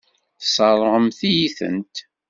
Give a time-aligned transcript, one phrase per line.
[0.41, 1.95] Tesseṛɣem-iyi-tent.